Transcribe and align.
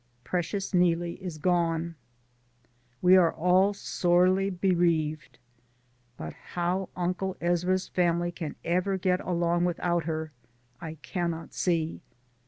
Precious 0.23 0.73
Neelie 0.73 1.21
is 1.23 1.37
gone. 1.37 1.93
We 3.03 3.17
are 3.17 3.31
all 3.31 3.71
sorely 3.75 4.49
bereaved, 4.49 5.37
but 6.17 6.33
how 6.33 6.89
Uncle 6.95 7.37
Ezra's 7.39 7.87
family 7.87 8.31
can 8.31 8.55
ever 8.65 8.97
get 8.97 9.19
along 9.21 9.63
with 9.65 9.79
out 9.79 10.05
her, 10.05 10.31
I 10.81 10.95
cannot 11.03 11.53
see. 11.53 12.01